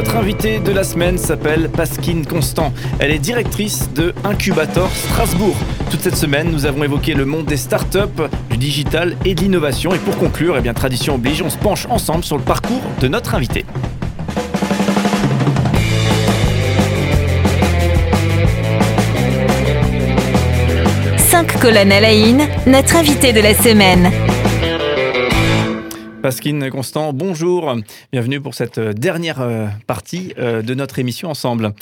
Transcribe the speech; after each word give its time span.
Notre 0.00 0.16
invitée 0.16 0.60
de 0.60 0.72
la 0.72 0.82
semaine 0.82 1.18
s'appelle 1.18 1.68
Pasquine 1.68 2.24
Constant. 2.24 2.72
Elle 3.00 3.10
est 3.10 3.18
directrice 3.18 3.92
de 3.92 4.14
Incubator 4.24 4.90
Strasbourg. 4.90 5.54
Toute 5.90 6.00
cette 6.00 6.16
semaine, 6.16 6.50
nous 6.50 6.64
avons 6.64 6.82
évoqué 6.84 7.12
le 7.12 7.26
monde 7.26 7.44
des 7.44 7.58
startups, 7.58 8.22
du 8.48 8.56
digital 8.56 9.14
et 9.26 9.34
de 9.34 9.42
l'innovation. 9.42 9.92
Et 9.92 9.98
pour 9.98 10.16
conclure, 10.16 10.56
eh 10.56 10.62
bien, 10.62 10.72
tradition 10.72 11.16
oblige, 11.16 11.42
on 11.42 11.50
se 11.50 11.58
penche 11.58 11.86
ensemble 11.90 12.24
sur 12.24 12.38
le 12.38 12.42
parcours 12.42 12.80
de 12.98 13.08
notre 13.08 13.34
invitée. 13.34 13.66
Cinq 21.18 21.60
colonnes 21.60 21.92
à 21.92 22.00
la 22.00 22.08
notre 22.66 22.96
invité 22.96 23.34
de 23.34 23.40
la 23.40 23.52
semaine. 23.52 24.10
Pasquine 26.22 26.68
Constant, 26.68 27.14
bonjour. 27.14 27.74
Bienvenue 28.12 28.42
pour 28.42 28.54
cette 28.54 28.76
euh, 28.76 28.92
dernière 28.92 29.40
euh, 29.40 29.68
partie 29.86 30.34
euh, 30.38 30.60
de 30.60 30.74
notre 30.74 30.98
émission 30.98 31.30
ensemble. 31.30 31.72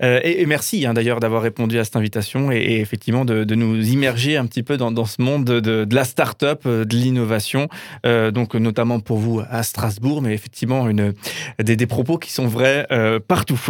Et, 0.00 0.44
merci 0.46 0.86
hein, 0.86 0.92
d'ailleurs 0.92 1.20
d'avoir 1.20 1.42
répondu 1.42 1.78
à 1.78 1.84
cette 1.84 1.94
invitation 1.94 2.50
et, 2.50 2.80
effectivement 2.80 3.24
de, 3.24 3.54
nous 3.54 3.80
immerger 3.86 4.36
un 4.36 4.46
petit 4.46 4.62
peu 4.62 4.76
dans, 4.76 5.04
ce 5.04 5.22
monde 5.22 5.44
de, 5.44 5.94
la 5.94 6.04
start-up, 6.04 6.66
de 6.66 6.96
l'innovation, 6.96 7.68
donc 8.04 8.54
notamment 8.56 8.98
pour 8.98 9.18
vous 9.18 9.40
à 9.48 9.62
Strasbourg, 9.62 10.20
mais 10.20 10.34
effectivement 10.34 10.88
une, 10.88 11.14
des, 11.62 11.86
propos 11.86 12.18
qui 12.18 12.32
sont 12.32 12.48
vrais 12.48 12.86
partout. 13.28 13.60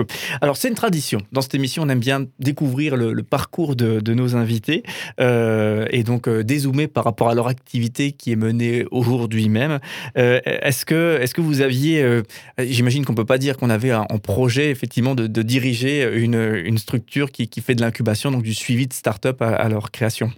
Alors 0.41 0.57
c'est 0.57 0.69
une 0.69 0.75
tradition. 0.75 1.21
Dans 1.31 1.43
cette 1.43 1.55
émission, 1.55 1.83
on 1.83 1.89
aime 1.91 2.01
bien 2.01 2.25
découvrir 2.39 2.97
le, 2.97 3.23
parcours 3.23 3.77
de, 3.77 4.15
nos 4.15 4.35
invités 4.35 4.83
et 5.19 6.03
donc 6.05 6.29
dézoomer 6.29 6.89
par 6.89 7.05
rapport 7.05 7.29
à 7.29 7.35
leur 7.35 7.49
activité 7.49 8.13
qui 8.13 8.33
est 8.33 8.37
menée 8.37 8.87
aujourd'hui 8.91 9.51
même. 9.51 9.79
Euh, 10.17 10.41
est-ce 10.45 10.85
que, 10.85 11.19
est 11.21 11.33
que 11.33 11.41
vous 11.41 11.61
aviez, 11.61 12.03
euh, 12.03 12.23
j'imagine 12.59 13.05
qu'on 13.05 13.15
peut 13.15 13.25
pas 13.25 13.39
dire 13.39 13.57
qu'on 13.57 13.71
avait 13.71 13.95
en 13.95 14.19
projet 14.19 14.71
effectivement 14.71 15.15
de, 15.15 15.43
diriger 15.43 16.09
une, 16.15 16.79
structure 16.79 17.31
qui, 17.31 17.49
fait 17.61 17.75
de 17.75 17.81
l'incubation, 17.81 18.31
donc 18.31 18.43
du 18.43 18.55
suivi 18.55 18.87
de 18.87 18.93
start-up 18.93 19.43
à, 19.43 19.69
leur 19.69 19.91
création? 19.91 20.33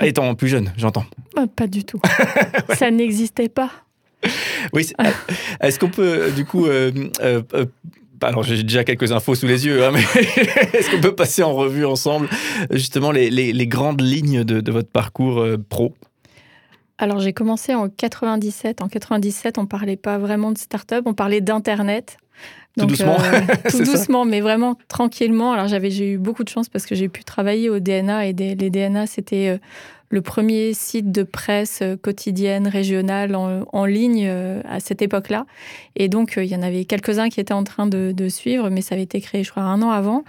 Étant 0.00 0.34
plus 0.34 0.48
jeune, 0.48 0.72
j'entends. 0.76 1.06
Euh, 1.38 1.46
pas 1.46 1.66
du 1.66 1.84
tout. 1.84 2.00
Ça 2.74 2.90
n'existait 2.90 3.48
pas. 3.48 3.70
Oui. 4.72 4.92
Est-ce 5.60 5.78
qu'on 5.78 5.88
peut, 5.88 6.30
du 6.32 6.44
coup, 6.44 6.66
alors 8.20 8.42
j'ai 8.42 8.62
déjà 8.62 8.84
quelques 8.84 9.12
infos 9.12 9.34
sous 9.34 9.46
les 9.46 9.66
yeux, 9.66 9.84
hein, 9.84 9.92
mais 9.92 10.00
est-ce 10.72 10.90
qu'on 10.90 11.00
peut 11.00 11.14
passer 11.14 11.42
en 11.42 11.54
revue 11.54 11.86
ensemble 11.86 12.28
justement 12.70 13.10
les, 13.10 13.66
grandes 13.66 14.00
lignes 14.00 14.44
de 14.44 14.72
votre 14.72 14.88
parcours 14.90 15.46
pro? 15.68 15.94
Alors 16.98 17.20
j'ai 17.20 17.32
commencé 17.32 17.74
en 17.74 17.88
97. 17.88 18.80
En 18.80 18.88
97, 18.88 19.58
on 19.58 19.66
parlait 19.66 19.96
pas 19.96 20.18
vraiment 20.18 20.52
de 20.52 20.58
start-up, 20.58 21.04
on 21.06 21.14
parlait 21.14 21.40
d'internet. 21.40 22.16
Tout 22.78 22.86
doucement. 22.86 23.16
Euh, 23.20 23.40
tout 23.70 23.78
doucement, 23.78 24.24
mais 24.24 24.40
vraiment 24.40 24.76
tranquillement. 24.88 25.52
Alors 25.52 25.68
j'avais 25.68 25.90
j'ai 25.90 26.12
eu 26.12 26.18
beaucoup 26.18 26.44
de 26.44 26.48
chance 26.48 26.68
parce 26.68 26.86
que 26.86 26.94
j'ai 26.94 27.08
pu 27.08 27.24
travailler 27.24 27.70
au 27.70 27.80
DNA 27.80 28.26
et 28.26 28.32
les 28.32 28.70
DNA 28.70 29.06
c'était 29.06 29.48
euh, 29.48 29.58
le 30.08 30.20
premier 30.20 30.74
site 30.74 31.10
de 31.10 31.22
presse 31.22 31.80
euh, 31.82 31.96
quotidienne 31.96 32.68
régionale 32.68 33.34
en, 33.34 33.84
ligne 33.84 34.28
à 34.28 34.80
cette 34.80 35.02
époque-là. 35.02 35.46
Et 35.96 36.08
donc 36.08 36.34
il 36.36 36.46
y 36.46 36.56
en 36.56 36.62
avait 36.62 36.84
quelques-uns 36.84 37.28
qui 37.28 37.40
étaient 37.40 37.54
en 37.54 37.64
train 37.64 37.86
de, 37.86 38.28
suivre, 38.28 38.70
mais 38.70 38.82
ça 38.82 38.94
avait 38.94 39.04
été 39.04 39.20
créé 39.20 39.44
je 39.44 39.50
crois 39.50 39.62
un 39.62 39.82
an 39.82 39.90
avant. 39.90 40.24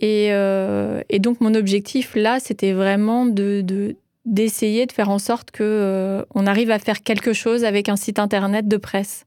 Et, 0.00 0.28
et 0.28 1.18
donc 1.20 1.40
mon 1.40 1.54
objectif 1.54 2.14
là, 2.16 2.40
c'était 2.40 2.72
vraiment 2.72 3.26
de, 3.26 3.94
d'essayer 4.24 4.86
de 4.86 4.92
faire 4.92 5.10
en 5.10 5.18
sorte 5.18 5.50
que 5.50 5.62
euh, 5.62 6.24
on 6.34 6.46
arrive 6.46 6.70
à 6.70 6.78
faire 6.78 7.02
quelque 7.02 7.32
chose 7.32 7.64
avec 7.64 7.88
un 7.88 7.96
site 7.96 8.18
internet 8.18 8.68
de 8.68 8.76
presse. 8.76 9.26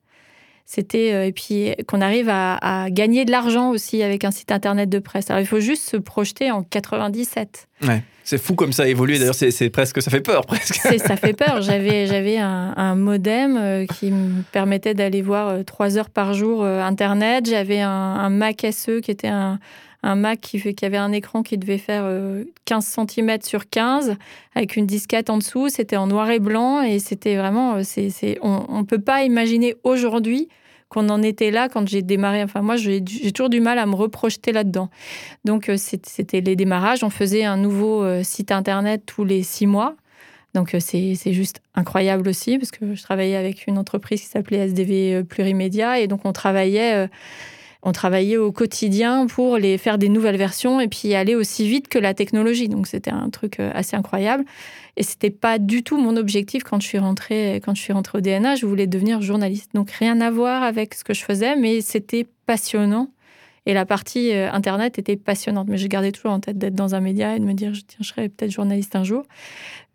C'était 0.67 1.13
euh, 1.13 1.27
et 1.27 1.31
puis 1.31 1.75
qu'on 1.87 2.01
arrive 2.01 2.27
à, 2.29 2.87
gagner 2.89 3.23
de 3.23 3.29
l'argent 3.29 3.69
aussi 3.69 4.01
avec 4.01 4.23
un 4.23 4.31
site 4.31 4.51
internet 4.51 4.89
de 4.89 4.99
presse. 4.99 5.29
Alors 5.29 5.41
il 5.41 5.45
faut 5.45 5.59
juste 5.59 5.87
se 5.87 5.97
projeter 5.97 6.49
en 6.49 6.63
97. 6.63 7.67
Ouais. 7.83 8.03
C'est 8.23 8.39
fou 8.39 8.55
comme 8.55 8.73
ça 8.73 8.83
a 8.83 8.87
évolué. 8.87 9.19
D'ailleurs, 9.19 9.35
c'est 9.35 9.69
presque, 9.69 10.01
ça 10.01 10.09
fait 10.09 10.21
peur 10.21 10.45
presque. 10.47 10.75
Ça 10.75 11.15
fait 11.15 11.33
peur. 11.33 11.61
J'avais, 11.61 12.07
j'avais 12.07 12.37
un, 12.37 12.95
modem 12.95 13.55
euh, 13.55 13.85
qui 13.85 14.09
me 14.09 14.41
permettait 14.51 14.95
d'aller 14.95 15.21
voir 15.21 15.63
trois 15.65 15.99
heures 15.99 16.09
par 16.09 16.33
jour 16.33 16.65
Internet. 16.65 17.47
J'avais 17.47 17.81
un, 17.81 17.91
un, 17.91 18.29
Mac 18.31 18.65
SE 18.71 19.01
qui 19.01 19.11
était 19.11 19.27
un, 19.27 19.59
un 20.05 20.15
Mac 20.15 20.39
qui, 20.39 20.85
avait 20.85 20.97
un 20.97 21.11
écran 21.11 21.41
qui 21.41 21.57
devait 21.57 21.79
faire 21.79 22.03
15 22.65 22.97
euh, 22.99 23.05
cm 23.07 23.41
sur 23.41 23.67
15 23.67 24.15
avec 24.53 24.75
une 24.75 24.85
disquette 24.85 25.31
en 25.31 25.39
dessous. 25.39 25.67
C'était 25.69 25.97
en 25.97 26.05
noir 26.05 26.29
et 26.29 26.39
blanc 26.39 26.81
et 26.83 26.99
c'était 26.99 27.35
vraiment. 27.35 27.77
Euh, 27.77 27.81
c'est, 27.83 28.37
on 28.41 28.79
ne 28.79 28.85
peut 28.85 29.01
pas 29.01 29.23
imaginer 29.23 29.75
aujourd'hui 29.83 30.47
qu'on 30.89 31.09
en 31.09 31.23
était 31.23 31.49
là 31.49 31.69
quand 31.69 31.87
j'ai 31.87 32.03
démarré. 32.03 32.43
Enfin, 32.43 32.61
moi, 32.61 32.75
j'ai, 32.75 33.03
toujours 33.33 33.49
du 33.49 33.59
mal 33.59 33.79
à 33.79 33.87
me 33.87 33.95
reprojeter 33.95 34.51
là-dedans. 34.51 34.91
Donc, 35.43 35.69
euh, 35.69 35.75
c'était 35.77 36.41
les 36.41 36.55
démarrages. 36.55 37.03
On 37.03 37.09
faisait 37.09 37.43
un 37.43 37.57
nouveau 37.57 38.05
site 38.23 38.51
internet 38.51 39.01
tous 39.07 39.25
les 39.25 39.41
six 39.41 39.65
mois. 39.65 39.95
Donc 40.53 40.73
c'est 40.79 41.15
juste 41.33 41.59
incroyable 41.73 42.29
aussi 42.29 42.57
parce 42.57 42.71
que 42.71 42.95
je 42.95 43.03
travaillais 43.03 43.35
avec 43.35 43.67
une 43.67 43.77
entreprise 43.77 44.21
qui 44.21 44.27
s'appelait 44.27 44.69
SDV 44.69 45.25
Plurimédia 45.25 45.99
et 45.99 46.07
donc 46.07 46.21
on 46.23 46.31
travaillait 46.31 47.09
on 47.85 47.91
travaillait 47.91 48.37
au 48.37 48.51
quotidien 48.51 49.27
pour 49.27 49.57
les 49.57 49.77
faire 49.77 49.99
des 49.99 50.09
nouvelles 50.09 50.37
versions 50.37 50.81
et 50.81 50.87
puis 50.87 51.13
aller 51.13 51.35
aussi 51.35 51.67
vite 51.67 51.87
que 51.87 51.99
la 51.99 52.15
technologie. 52.15 52.67
Donc 52.67 52.87
c'était 52.87 53.11
un 53.11 53.29
truc 53.29 53.59
euh, 53.59 53.69
assez 53.75 53.95
incroyable. 53.95 54.43
Et 54.97 55.03
c'était 55.03 55.29
pas 55.29 55.59
du 55.59 55.83
tout 55.83 55.97
mon 55.97 56.17
objectif 56.17 56.63
quand 56.63 56.81
je 56.81 56.87
suis 56.87 56.97
rentrée, 56.97 57.61
quand 57.63 57.75
je 57.75 57.81
suis 57.81 57.93
rentrée 57.93 58.17
au 58.17 58.21
DNA. 58.21 58.55
Je 58.55 58.65
voulais 58.65 58.87
devenir 58.87 59.21
journaliste. 59.21 59.69
Donc 59.75 59.91
rien 59.91 60.19
à 60.19 60.31
voir 60.31 60.63
avec 60.63 60.95
ce 60.95 61.03
que 61.03 61.13
je 61.13 61.23
faisais, 61.23 61.55
mais 61.55 61.81
c'était 61.81 62.25
passionnant. 62.47 63.11
Et 63.67 63.75
la 63.75 63.85
partie 63.85 64.33
euh, 64.33 64.51
Internet 64.51 64.97
était 64.97 65.15
passionnante. 65.15 65.67
Mais 65.69 65.77
je 65.77 65.85
gardais 65.85 66.11
toujours 66.11 66.31
en 66.31 66.39
tête 66.39 66.57
d'être 66.57 66.75
dans 66.75 66.95
un 66.95 67.01
média 67.01 67.35
et 67.35 67.39
de 67.39 67.45
me 67.45 67.53
dire, 67.53 67.71
tiens, 67.87 67.99
je 68.01 68.07
serai 68.07 68.29
peut-être 68.29 68.51
journaliste 68.51 68.95
un 68.95 69.03
jour. 69.03 69.25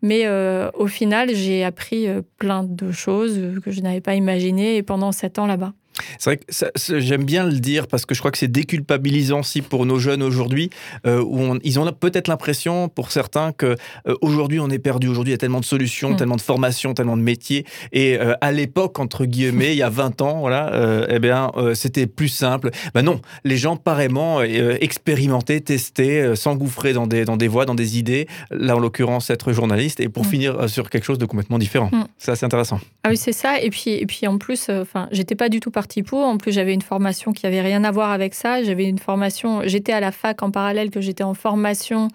Mais 0.01 0.21
euh, 0.27 0.71
au 0.75 0.87
final, 0.87 1.35
j'ai 1.35 1.65
appris 1.65 2.07
plein 2.37 2.63
de 2.63 2.91
choses 2.93 3.37
que 3.65 3.71
je 3.71 3.81
n'avais 3.81 4.01
pas 4.01 4.15
imaginées 4.15 4.81
pendant 4.81 5.11
sept 5.11 5.39
ans 5.39 5.45
là-bas. 5.45 5.73
C'est 6.19 6.29
vrai 6.29 6.37
que 6.37 6.99
j'aime 6.99 7.23
bien 7.23 7.45
le 7.45 7.59
dire 7.59 7.87
parce 7.87 8.05
que 8.05 8.15
je 8.15 8.19
crois 8.19 8.31
que 8.31 8.37
c'est 8.37 8.51
déculpabilisant 8.51 9.39
aussi 9.39 9.61
pour 9.61 9.85
nos 9.85 9.99
jeunes 9.99 10.23
aujourd'hui, 10.23 10.69
euh, 11.05 11.23
où 11.23 11.57
ils 11.63 11.79
ont 11.79 11.91
peut-être 11.91 12.27
l'impression, 12.27 12.89
pour 12.89 13.11
certains, 13.11 13.51
que 13.51 13.75
euh, 14.07 14.15
aujourd'hui 14.21 14.59
on 14.59 14.69
est 14.69 14.79
perdu. 14.79 15.07
Aujourd'hui, 15.07 15.31
il 15.31 15.33
y 15.33 15.35
a 15.35 15.39
tellement 15.39 15.59
de 15.59 15.65
solutions, 15.65 16.11
mm. 16.11 16.15
tellement 16.17 16.35
de 16.35 16.41
formations, 16.41 16.93
tellement 16.93 17.17
de 17.17 17.21
métiers. 17.21 17.65
Et 17.91 18.17
euh, 18.19 18.33
à 18.41 18.51
l'époque, 18.51 18.99
entre 18.99 19.25
guillemets, 19.25 19.73
il 19.73 19.77
y 19.77 19.83
a 19.83 19.89
20 19.89 20.21
ans, 20.21 20.39
voilà, 20.39 20.71
eh 21.09 21.19
bien, 21.19 21.51
c'était 21.73 22.07
plus 22.07 22.29
simple. 22.29 22.71
Ben 22.93 23.01
non, 23.01 23.21
les 23.43 23.57
gens 23.57 23.75
pareillement 23.75 24.41
expérimentaient, 24.41 25.59
testaient, 25.59 26.35
s'engouffraient 26.35 26.93
dans 26.93 27.07
des, 27.07 27.25
dans 27.25 27.37
des 27.37 27.47
voies, 27.47 27.65
dans 27.65 27.75
des 27.75 27.97
idées. 27.97 28.27
Là, 28.51 28.75
en 28.75 28.79
l'occurrence, 28.79 29.29
être 29.29 29.51
journaliste. 29.51 29.99
Et 29.99 30.09
pour 30.09 30.23
mm. 30.23 30.27
finir 30.29 30.69
sur 30.69 30.89
quelque 30.89 31.03
chose 31.03 31.17
de 31.17 31.25
complètement 31.25 31.59
différent. 31.59 31.89
Mm. 31.91 32.05
C'est 32.17 32.31
assez 32.31 32.45
intéressant. 32.45 32.79
Ah 33.03 33.09
oui, 33.09 33.17
c'est 33.17 33.33
ça. 33.33 33.59
Et 33.61 33.69
puis, 33.69 33.91
et 33.91 34.05
puis 34.05 34.27
en 34.27 34.37
plus, 34.37 34.69
enfin, 34.69 35.07
j'étais 35.11 35.35
pas 35.35 35.49
du 35.49 35.59
tout 35.59 35.71
partie 35.71 35.90
En 36.11 36.37
plus, 36.37 36.51
j'avais 36.51 36.73
une 36.73 36.81
formation 36.81 37.33
qui 37.33 37.45
avait 37.45 37.61
rien 37.61 37.83
à 37.83 37.91
voir 37.91 38.11
avec 38.11 38.33
ça. 38.33 38.63
J'avais 38.63 38.85
une 38.85 38.99
formation. 38.99 39.61
J'étais 39.65 39.93
à 39.93 39.99
la 39.99 40.11
fac 40.11 40.41
en 40.43 40.51
parallèle 40.51 40.89
que 40.89 41.01
j'étais 41.01 41.23
en 41.23 41.33
formation 41.33 42.07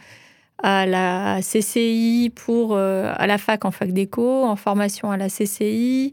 à 0.63 0.87
la 0.87 1.41
CCI 1.43 2.33
pour 2.35 2.75
euh, 2.75 3.13
à 3.17 3.27
la 3.27 3.39
fac 3.39 3.65
en 3.65 3.71
fac 3.71 3.93
d'éco, 3.93 4.45
en 4.45 4.57
formation 4.57 5.11
à 5.11 5.17
la 5.17 5.29
CCI 5.29 6.13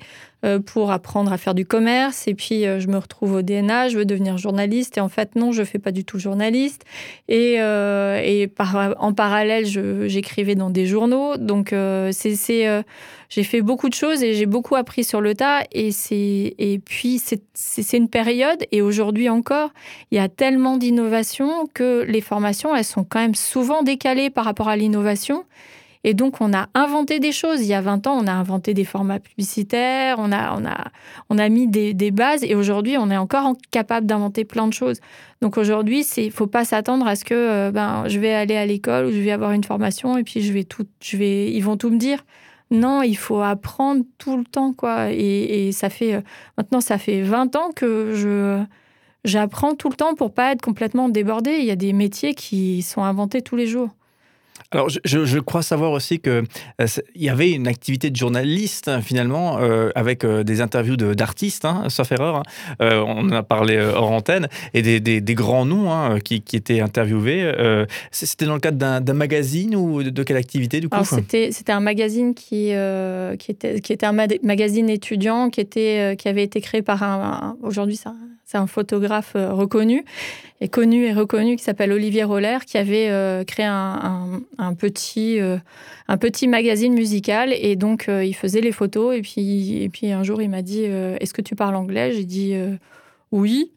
pour 0.66 0.92
apprendre 0.92 1.32
à 1.32 1.38
faire 1.38 1.54
du 1.54 1.66
commerce. 1.66 2.28
Et 2.28 2.36
puis 2.36 2.66
euh, 2.66 2.80
je 2.80 2.88
me 2.88 2.98
retrouve 2.98 3.34
au 3.34 3.42
DNA, 3.42 3.90
je 3.90 3.98
veux 3.98 4.06
devenir 4.06 4.38
journaliste. 4.38 4.98
Et 4.98 5.02
en 5.02 5.10
fait 5.10 5.36
non, 5.36 5.52
je 5.52 5.64
fais 5.64 5.80
pas 5.80 5.92
du 5.92 6.06
tout 6.06 6.20
journaliste. 6.20 6.84
Et, 7.28 7.54
et 7.56 8.48
par, 8.48 8.96
en 9.00 9.14
parallèle, 9.14 9.66
j'écrivais 10.08 10.56
dans 10.56 10.70
des 10.70 10.86
journaux. 10.86 11.38
Donc 11.38 11.74
c'est 12.12 12.84
j'ai 13.34 13.44
fait 13.44 13.62
beaucoup 13.62 13.90
de 13.90 13.96
choses 13.96 14.22
et 14.22 14.36
j'ai 14.36 14.46
beaucoup 14.46 14.76
appris 14.76 15.04
sur 15.04 15.20
le 15.20 15.34
tas. 15.34 15.64
Et, 15.72 15.90
et 16.12 16.78
puis, 16.78 17.20
c'est 17.20 17.98
une 17.98 18.08
période, 18.08 18.64
et 18.72 18.84
aujourd'hui 18.84 19.28
encore, 19.28 19.72
il 20.12 20.18
y 20.18 20.20
a 20.20 20.30
tellement 20.30 20.78
d'innovation 20.78 21.68
que 21.74 22.04
les 22.04 22.22
formations, 22.22 22.76
elles 22.76 22.84
sont 22.84 23.04
quand 23.04 23.20
même 23.20 23.34
souvent 23.34 23.82
décalées 23.82 24.30
par 24.30 24.46
rapport 24.46 24.70
à 24.70 24.76
l'innovation. 24.76 25.46
Et 26.06 26.14
donc, 26.14 26.42
on 26.42 26.54
a 26.54 26.68
inventé 26.74 27.20
des 27.20 27.32
choses. 27.32 27.62
Il 27.62 27.68
y 27.68 27.74
a 27.74 27.82
20 27.82 28.08
ans, 28.08 28.18
on 28.20 28.28
a 28.28 28.34
inventé 28.34 28.74
des 28.74 28.84
formats 28.84 29.20
publicitaires, 29.20 30.18
on 30.20 30.32
a, 30.32 30.54
on 30.58 30.66
a, 30.66 30.92
on 31.30 31.38
a 31.38 31.50
mis 31.50 31.68
des, 31.68 32.12
bases, 32.12 32.44
et 32.44 32.56
aujourd'hui, 32.56 32.98
on 32.98 33.10
est 33.10 33.18
encore 33.18 33.56
capable 33.72 34.06
d'inventer 34.06 34.44
plein 34.44 34.68
de 34.68 34.74
choses. 34.74 35.00
Donc 35.42 35.58
aujourd'hui, 35.58 36.06
il 36.18 36.26
ne 36.26 36.32
faut 36.32 36.48
pas 36.48 36.66
s'attendre 36.66 37.08
à 37.08 37.16
ce 37.16 37.24
que 37.24 37.34
euh, 37.34 37.72
ben, 37.72 38.08
je 38.08 38.20
vais 38.20 38.34
aller 38.34 38.56
à 38.56 38.66
l'école 38.66 39.06
ou 39.06 39.12
je 39.12 39.20
vais 39.20 39.32
avoir 39.32 39.52
une 39.52 39.64
formation, 39.64 40.18
et 40.18 40.24
puis 40.24 40.42
je 40.42 40.52
vais 40.52 40.64
tout, 40.64 40.86
je 41.02 41.18
vais, 41.18 41.52
ils 41.52 41.62
vont 41.62 41.78
tout 41.78 41.90
me 41.90 41.98
dire. 41.98 42.26
Non, 42.72 43.02
il 43.04 43.16
faut 43.16 43.42
apprendre 43.42 44.04
tout 44.18 44.38
le 44.38 44.46
temps, 44.46 44.74
quoi. 44.74 45.12
Et, 45.12 45.72
ça 45.72 45.90
fait 45.90 46.16
euh, 46.16 46.22
maintenant, 46.58 46.82
ça 46.82 46.98
fait 46.98 47.22
20 47.22 47.56
ans 47.56 47.72
que 47.74 48.14
je 48.14 48.64
j'apprends 49.26 49.76
tout 49.76 49.90
le 49.90 49.96
temps 49.96 50.16
pour 50.16 50.34
pas 50.34 50.52
être 50.52 50.62
complètement 50.62 51.08
débordée. 51.08 51.58
Il 51.60 51.66
y 51.66 51.72
a 51.72 51.76
des 51.76 51.94
métiers 51.94 52.34
qui 52.34 52.82
sont 52.82 53.04
inventés 53.04 53.42
tous 53.42 53.56
les 53.56 53.68
jours. 53.68 53.90
Alors, 54.74 54.90
je, 54.90 55.40
crois 55.40 55.62
savoir 55.62 55.92
aussi 55.92 56.20
qu'il 56.20 56.44
euh, 56.82 56.88
y 57.16 57.30
avait 57.30 57.52
une 57.52 57.68
activité 57.68 58.10
de 58.10 58.16
journaliste, 58.16 58.88
hein, 58.88 59.02
finalement, 59.02 59.60
euh, 59.60 59.92
avec 59.94 60.24
euh, 60.24 60.44
des 60.44 60.62
interviews 60.62 60.96
d'artistes, 60.98 61.66
hein, 61.66 61.86
sauf 61.90 62.12
erreur. 62.12 62.38
Hein. 62.38 62.44
on 62.80 63.20
en 63.20 63.32
a 63.32 63.44
parlé 63.44 63.80
hors 63.80 64.12
antenne, 64.12 64.48
et 64.74 64.82
des, 64.82 65.36
grands 65.36 65.66
noms 65.66 66.20
qui, 66.20 66.44
étaient 66.54 66.80
interviewés. 66.80 67.52
C'était 68.12 68.46
dans 68.46 68.56
le 68.56 68.60
cadre 68.60 68.78
d'un 69.00 69.14
magazine 69.14 69.76
ou 69.76 70.04
de, 70.04 70.24
quelle 70.24 70.38
activité, 70.38 70.80
du 70.80 70.90
coup 70.90 70.98
C'était 71.04 71.72
un 71.72 71.80
magazine 71.80 72.34
qui, 72.34 72.72
qui, 73.40 73.52
était, 73.52 73.80
qui 73.80 73.94
était 73.94 74.06
un 74.06 74.14
magazine 74.14 74.90
étudiant 74.90 75.50
qui, 75.50 75.62
était, 75.62 76.16
qui 76.18 76.28
avait 76.28 76.44
été 76.44 76.62
créé 76.62 76.82
par 76.82 77.04
un. 77.04 77.58
Aujourd'hui, 77.62 77.96
ça 77.96 78.14
c'est 78.54 78.60
un 78.60 78.68
photographe 78.68 79.34
euh, 79.36 79.52
reconnu, 79.52 80.06
et 80.62 80.70
connu 80.70 81.06
et 81.06 81.14
reconnu, 81.14 81.56
qui 81.56 81.64
s'appelle 81.64 81.92
Olivier 81.92 82.24
Roller, 82.24 82.66
qui 82.66 82.78
avait 82.78 83.10
euh, 83.10 83.44
créé 83.44 83.66
un, 83.66 84.44
petit, 84.78 85.40
euh, 85.40 85.58
un 86.08 86.18
petit 86.18 86.48
magazine 86.48 86.94
musical. 86.94 87.52
Et 87.52 87.76
donc, 87.76 88.06
il 88.08 88.34
faisait 88.34 88.62
les 88.62 88.72
photos. 88.72 89.16
Et 89.16 89.22
puis, 89.22 89.82
et 89.82 89.90
puis 89.90 90.12
un 90.12 90.22
jour, 90.22 90.42
il 90.42 90.50
m'a 90.50 90.62
dit 90.62 90.84
Est-ce 90.84 91.34
que 91.34 91.42
tu 91.42 91.56
parles 91.56 91.76
anglais? 91.76 92.14
J'ai 92.14 92.26
dit 92.26 92.56
Oui. 93.32 93.72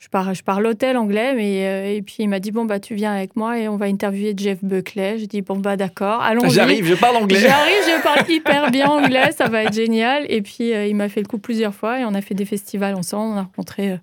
Je 0.00 0.08
parle, 0.08 0.34
je 0.34 0.42
parle 0.42 0.66
hôtel 0.66 0.96
anglais, 0.96 1.34
mais 1.34 1.94
et 1.96 2.02
puis 2.02 2.16
il 2.20 2.28
m'a 2.28 2.40
dit 2.40 2.52
bon 2.52 2.64
bah 2.64 2.80
tu 2.80 2.94
viens 2.94 3.12
avec 3.12 3.36
moi 3.36 3.58
et 3.58 3.68
on 3.68 3.76
va 3.76 3.84
interviewer 3.86 4.34
Jeff 4.34 4.58
Buckley. 4.62 5.18
J'ai 5.18 5.26
dit 5.26 5.42
bon 5.42 5.58
bah 5.58 5.76
d'accord, 5.76 6.22
allons. 6.22 6.48
J'arrive, 6.48 6.86
je 6.86 6.94
parle 6.94 7.16
anglais. 7.16 7.38
J'arrive, 7.38 7.82
je 7.86 8.02
parle 8.02 8.24
hyper 8.30 8.70
bien 8.70 8.88
anglais, 8.88 9.30
ça 9.32 9.48
va 9.48 9.64
être 9.64 9.74
génial. 9.74 10.24
Et 10.30 10.40
puis 10.40 10.70
il 10.70 10.96
m'a 10.96 11.10
fait 11.10 11.20
le 11.20 11.26
coup 11.26 11.38
plusieurs 11.38 11.74
fois 11.74 12.00
et 12.00 12.04
on 12.06 12.14
a 12.14 12.22
fait 12.22 12.34
des 12.34 12.46
festivals 12.46 12.94
ensemble. 12.94 13.34
On 13.34 13.38
a 13.38 13.42
rencontré 13.42 13.98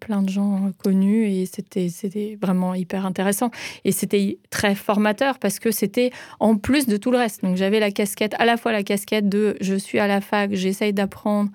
plein 0.00 0.22
de 0.22 0.28
gens 0.28 0.70
connus 0.82 1.26
et 1.26 1.46
c'était 1.46 1.88
c'était 1.88 2.36
vraiment 2.40 2.74
hyper 2.74 3.06
intéressant. 3.06 3.50
Et 3.84 3.92
c'était 3.92 4.38
très 4.50 4.74
formateur 4.74 5.38
parce 5.38 5.58
que 5.58 5.70
c'était 5.70 6.10
en 6.40 6.56
plus 6.56 6.86
de 6.86 6.96
tout 6.96 7.10
le 7.10 7.18
reste. 7.18 7.42
Donc 7.42 7.56
j'avais 7.56 7.80
la 7.80 7.90
casquette 7.90 8.34
à 8.38 8.44
la 8.44 8.56
fois 8.56 8.72
la 8.72 8.82
casquette 8.82 9.28
de 9.28 9.56
je 9.60 9.74
suis 9.74 9.98
à 9.98 10.06
la 10.06 10.20
fac 10.20 10.52
j'essaye 10.52 10.92
d'apprendre 10.92 11.50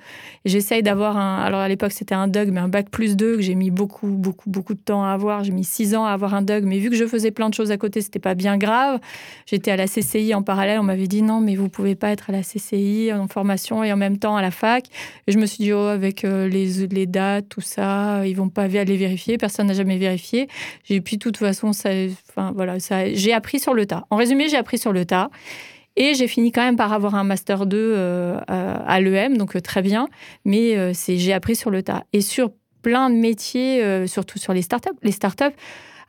j'essaye 0.45 0.81
d'avoir 0.83 1.17
un 1.17 1.43
alors 1.43 1.59
à 1.59 1.67
l'époque 1.67 1.91
c'était 1.91 2.15
un 2.15 2.27
DUG 2.27 2.49
mais 2.51 2.61
un 2.61 2.69
bac 2.69 2.89
plus 2.89 3.15
2 3.15 3.35
que 3.35 3.41
j'ai 3.41 3.55
mis 3.55 3.71
beaucoup 3.71 4.07
beaucoup 4.07 4.49
beaucoup 4.49 4.73
de 4.73 4.79
temps 4.79 5.03
à 5.03 5.09
avoir 5.09 5.43
j'ai 5.43 5.51
mis 5.51 5.63
six 5.65 5.93
ans 5.95 6.05
à 6.05 6.11
avoir 6.11 6.33
un 6.33 6.41
DUG 6.41 6.63
mais 6.63 6.79
vu 6.79 6.89
que 6.89 6.95
je 6.95 7.05
faisais 7.05 7.31
plein 7.31 7.49
de 7.49 7.53
choses 7.53 7.71
à 7.71 7.77
côté 7.77 8.01
c'était 8.01 8.19
pas 8.19 8.35
bien 8.35 8.57
grave. 8.57 8.99
J'étais 9.45 9.71
à 9.71 9.75
la 9.75 9.87
CCI 9.87 10.33
en 10.33 10.43
parallèle 10.43 10.79
on 10.79 10.83
m'avait 10.83 11.07
dit 11.07 11.21
non 11.21 11.41
mais 11.41 11.55
vous 11.55 11.69
pouvez 11.69 11.95
pas 11.95 12.09
être 12.09 12.29
à 12.29 12.33
la 12.33 12.41
CCI 12.41 13.11
en 13.13 13.27
formation 13.27 13.83
et 13.83 13.91
en 13.91 13.97
même 13.97 14.17
temps 14.17 14.37
à 14.37 14.41
la 14.41 14.51
fac. 14.51 14.85
Et 15.27 15.33
je 15.33 15.37
me 15.37 15.45
suis 15.45 15.65
dit 15.65 15.73
oh 15.73 15.87
avec 15.87 16.23
euh, 16.23 16.47
les 16.47 16.87
les 16.87 17.05
dates 17.05 17.49
tout 17.49 17.61
ça 17.61 18.12
euh, 18.19 18.27
ils 18.27 18.36
vont 18.36 18.50
pas 18.50 18.63
aller 18.63 18.98
vérifier, 18.98 19.38
personne 19.38 19.68
n'a 19.68 19.74
jamais 19.74 19.98
vérifié. 19.98 20.48
Et 20.89 21.01
puis, 21.01 21.18
de 21.18 21.21
toute 21.21 21.38
façon, 21.38 21.74
ça, 21.74 21.89
enfin, 22.30 22.51
voilà, 22.56 22.80
ça, 22.80 23.13
j'ai 23.13 23.33
appris 23.33 23.60
sur 23.60 23.74
le 23.74 23.86
tas. 23.86 24.06
En 24.10 24.18
résumé, 24.18 24.50
j'ai 24.50 24.57
appris 24.57 24.77
sur 24.77 24.94
le 24.94 25.06
tas. 25.06 25.30
Et 25.95 26.15
j'ai 26.15 26.27
fini 26.27 26.51
quand 26.51 26.63
même 26.63 26.75
par 26.75 26.92
avoir 26.92 27.13
un 27.13 27.24
master 27.24 27.68
2 27.68 27.77
euh, 27.77 28.39
à 28.48 29.00
l'EM, 29.00 29.38
donc 29.38 29.56
euh, 29.56 29.62
très 29.62 29.83
bien. 29.83 30.07
Mais 30.44 30.94
c'est 30.94 31.18
j'ai 31.18 31.33
appris 31.33 31.56
sur 31.56 31.69
le 31.69 31.83
tas. 31.83 32.04
Et 32.13 32.21
sur 32.21 32.51
plein 32.81 33.10
de 33.10 33.15
métiers, 33.15 34.07
surtout 34.07 34.39
sur 34.39 34.54
les 34.54 34.63
startups. 34.63 34.89
Les 35.04 35.12
startups, 35.12 35.56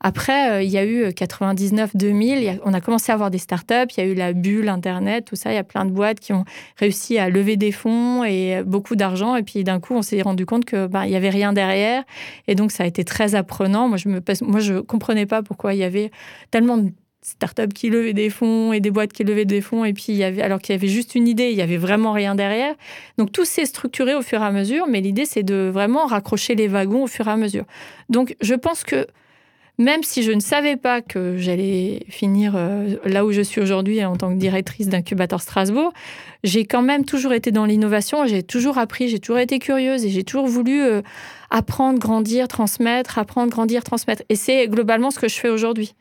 après, 0.01 0.51
euh, 0.51 0.63
il 0.63 0.71
y 0.71 0.79
a 0.79 0.85
eu 0.85 1.07
99-2000, 1.09 2.49
euh, 2.49 2.59
on 2.65 2.75
a 2.75 2.81
commencé 2.81 3.11
à 3.13 3.15
avoir 3.15 3.31
des 3.31 3.39
startups, 3.39 3.87
il 3.97 4.01
y 4.01 4.01
a 4.01 4.07
eu 4.07 4.15
la 4.15 4.33
bulle 4.33 4.69
Internet, 4.69 5.25
tout 5.25 5.37
ça. 5.37 5.53
Il 5.53 5.55
y 5.55 5.59
a 5.59 5.65
plein 5.65 5.85
de 5.85 5.91
boîtes 5.91 6.21
qui 6.21 6.33
ont 6.33 6.45
réussi 6.77 7.19
à 7.19 7.29
lever 7.29 7.57
des 7.57 7.73
fonds 7.73 8.25
et 8.25 8.57
euh, 8.57 8.65
beaucoup 8.65 8.97
d'argent. 8.97 9.37
Et 9.37 9.43
puis 9.43 9.65
d'un 9.65 9.81
coup, 9.81 9.95
on 9.95 10.03
s'est 10.03 10.23
rendu 10.23 10.47
compte 10.47 10.65
que 10.65 10.87
bah, 10.87 11.07
il 11.07 11.13
y 11.13 11.17
avait 11.17 11.31
rien 11.31 11.53
derrière. 11.53 12.05
Et 12.49 12.55
donc, 12.55 12.73
ça 12.73 12.85
a 12.85 12.87
été 12.87 13.05
très 13.05 13.35
apprenant. 13.35 13.89
Moi, 13.89 13.97
je 13.97 14.09
je 14.59 14.81
comprenais 14.81 15.27
pas 15.27 15.43
pourquoi 15.43 15.75
il 15.75 15.79
y 15.79 15.85
avait 15.85 16.11
tellement 16.51 16.79
de 16.79 16.91
startups 17.23 17.73
qui 17.75 17.89
levaient 17.89 18.13
des 18.13 18.29
fonds 18.29 18.73
et 18.73 18.81
des 18.81 18.91
boîtes 18.91 19.13
qui 19.13 19.25
levaient 19.25 19.47
des 19.47 19.63
fonds 19.63 19.85
et 19.85 19.95
puis 19.95 20.07
il 20.09 20.17
y 20.17 20.25
avait 20.25 20.43
alors 20.43 20.61
qu'il 20.61 20.75
y 20.75 20.79
avait 20.79 20.89
juste 20.89 21.15
une 21.15 21.27
idée 21.27 21.51
il 21.51 21.57
y 21.57 21.63
avait 21.63 21.79
vraiment 21.79 22.13
rien 22.13 22.35
derrière 22.35 22.75
donc 23.17 23.33
tout 23.33 23.47
s'est 23.47 23.65
structuré 23.65 24.15
au 24.15 24.21
fur 24.21 24.43
et 24.43 24.45
à 24.45 24.51
mesure 24.51 24.87
mais 24.87 25.01
l'idée 25.01 25.25
c'est 25.25 25.43
de 25.43 25.71
vraiment 25.73 26.05
raccrocher 26.05 26.55
les 26.55 26.69
wagons 26.69 27.05
au 27.05 27.07
fur 27.07 27.27
et 27.27 27.31
à 27.31 27.37
mesure 27.37 27.65
donc 28.11 28.37
je 28.43 28.55
pense 28.55 28.85
que 28.85 29.07
même 29.79 30.03
si 30.03 30.23
je 30.23 30.33
ne 30.33 30.41
savais 30.41 30.77
pas 30.77 31.01
que 31.01 31.37
j'allais 31.37 32.05
finir 32.09 32.55
euh, 32.57 32.97
là 33.05 33.25
où 33.25 33.33
je 33.33 33.41
suis 33.41 33.61
aujourd'hui 33.61 34.05
en 34.05 34.17
tant 34.17 34.33
que 34.33 34.39
directrice 34.39 34.89
d'incubateur 34.89 35.41
Strasbourg, 35.41 35.93
j'ai 36.45 36.65
quand 36.65 36.83
même 36.83 37.05
toujours 37.05 37.33
été 37.33 37.51
dans 37.51 37.65
l'innovation, 37.65 38.27
j'ai 38.27 38.43
toujours 38.43 38.79
appris, 38.79 39.09
j'ai 39.09 39.19
toujours 39.19 39.39
été 39.39 39.59
curieuse 39.59 40.05
et 40.05 40.11
j'ai 40.11 40.23
toujours 40.23 40.47
voulu 40.47 40.83
euh, 40.83 41.03
apprendre, 41.51 41.99
grandir, 41.99 42.47
transmettre, 42.47 43.19
apprendre, 43.19 43.51
grandir, 43.51 43.83
transmettre. 43.83 44.23
Et 44.29 44.37
c'est 44.37 44.69
globalement 44.69 45.11
ce 45.11 45.19
que 45.19 45.29
je 45.29 45.35
fais 45.35 45.49
aujourd'hui. 45.49 45.95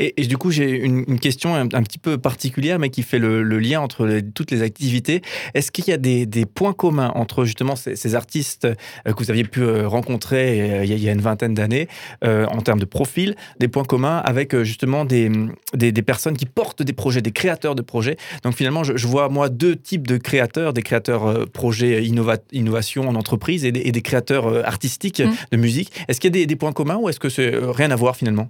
Et, 0.00 0.26
du 0.26 0.38
coup, 0.38 0.52
j'ai 0.52 0.70
une, 0.70 1.18
question 1.18 1.56
un, 1.56 1.66
petit 1.66 1.98
peu 1.98 2.18
particulière, 2.18 2.78
mais 2.78 2.88
qui 2.88 3.02
fait 3.02 3.18
le, 3.18 3.42
lien 3.42 3.80
entre 3.80 4.20
toutes 4.34 4.52
les 4.52 4.62
activités. 4.62 5.22
Est-ce 5.54 5.72
qu'il 5.72 5.88
y 5.88 5.92
a 5.92 5.96
des, 5.96 6.46
points 6.46 6.72
communs 6.72 7.10
entre 7.14 7.44
justement 7.44 7.74
ces, 7.74 8.14
artistes 8.14 8.64
euh, 8.64 9.12
que 9.12 9.24
vous 9.24 9.30
aviez 9.30 9.44
pu 9.44 9.60
euh, 9.60 9.88
rencontrer 9.88 10.80
euh, 10.80 10.84
il 10.84 11.02
y 11.02 11.08
a 11.08 11.12
une 11.12 11.20
vingtaine 11.20 11.54
d'années, 11.54 11.88
en 12.22 12.60
termes 12.62 12.78
de 12.78 12.84
profil, 12.84 13.34
des 13.58 13.68
points 13.68 13.84
communs 13.84 14.18
avec 14.18 14.56
justement 14.62 15.04
des, 15.04 15.30
des, 15.74 16.02
personnes 16.02 16.36
qui 16.36 16.46
portent 16.46 16.82
des 16.82 16.92
projets, 16.92 17.20
des 17.20 17.32
créateurs 17.32 17.74
de 17.74 17.82
projets? 17.82 18.16
Donc 18.44 18.54
finalement, 18.54 18.84
je, 18.84 19.06
vois 19.06 19.28
moi 19.28 19.48
deux 19.48 19.76
types 19.76 20.06
de 20.06 20.16
créateurs, 20.16 20.72
des 20.72 20.82
créateurs 20.82 21.48
projets 21.50 22.04
innovation 22.52 23.08
en 23.08 23.14
entreprise 23.14 23.64
et 23.64 23.72
des, 23.72 24.02
créateurs 24.02 24.66
artistiques 24.66 25.20
mmh. 25.20 25.32
de 25.52 25.56
musique. 25.56 25.92
Est-ce 26.08 26.20
qu'il 26.20 26.36
y 26.36 26.42
a 26.42 26.46
des, 26.46 26.56
points 26.56 26.72
communs 26.72 26.96
ou 26.96 27.08
est-ce 27.08 27.20
que 27.20 27.28
c'est 27.28 27.52
rien 27.54 27.90
à 27.90 27.96
voir 27.96 28.16
finalement? 28.16 28.48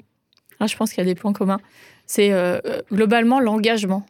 Ah, 0.60 0.66
je 0.66 0.76
pense 0.76 0.90
qu'il 0.90 0.98
y 0.98 1.06
a 1.06 1.12
des 1.12 1.14
points 1.14 1.32
communs. 1.32 1.60
C'est 2.06 2.32
euh, 2.32 2.58
globalement 2.92 3.38
l'engagement. 3.38 4.04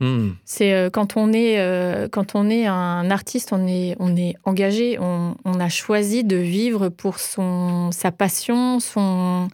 Hmm. 0.00 0.30
C'est 0.44 0.74
euh, 0.74 0.90
quand 0.90 1.16
on 1.16 1.32
est 1.32 1.58
euh, 1.58 2.08
quand 2.08 2.34
on 2.34 2.48
est 2.50 2.66
un 2.66 3.10
artiste, 3.10 3.52
on 3.52 3.66
est 3.66 3.96
on 3.98 4.16
est 4.16 4.34
engagé, 4.44 4.98
on, 5.00 5.34
a 5.44 5.68
choisi 5.68 6.22
de 6.22 6.36
vivre 6.36 6.88
pour 6.88 7.18
son 7.18 7.90
sa 7.90 8.12
passion, 8.12 8.78
son 8.80 9.48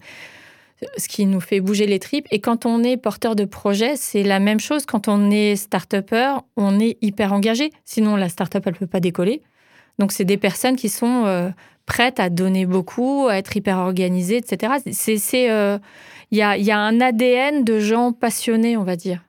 ce 0.97 1.07
qui 1.07 1.25
nous 1.25 1.39
fait 1.39 1.61
bouger 1.61 1.87
les 1.87 1.99
tripes. 1.99 2.27
Et 2.31 2.41
quand 2.41 2.65
on 2.65 2.83
est 2.83 2.97
porteur 2.97 3.35
de 3.35 3.45
projet, 3.45 3.95
c'est 3.95 4.23
la 4.23 4.39
même 4.39 4.59
chose. 4.59 4.85
Quand 4.85 5.07
on 5.07 5.31
est 5.31 5.55
start-upper, 5.55 6.35
on 6.57 6.79
est 6.79 6.97
hyper 7.01 7.33
engagé. 7.33 7.71
Sinon, 7.85 8.15
la 8.17 8.29
start-up, 8.29 8.63
elle 8.67 8.75
peut 8.75 8.85
pas 8.85 8.99
décoller. 8.99 9.41
Donc, 9.97 10.11
c'est 10.11 10.25
des 10.25 10.37
personnes 10.37 10.75
qui 10.75 10.89
sont 10.89 11.53
prêtes 11.85 12.19
à 12.19 12.29
donner 12.29 12.65
beaucoup, 12.65 13.27
à 13.29 13.37
être 13.37 13.55
hyper 13.55 13.77
organisées, 13.77 14.37
etc. 14.37 14.73
C'est 14.91 15.47
il 16.31 16.37
y 16.37 16.41
a, 16.41 16.79
un 16.79 17.01
ADN 17.01 17.63
de 17.63 17.79
gens 17.79 18.11
passionnés, 18.11 18.77
on 18.77 18.83
va 18.83 18.95
dire. 18.95 19.23